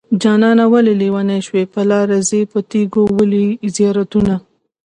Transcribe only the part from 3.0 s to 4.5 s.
ولې زيارتونه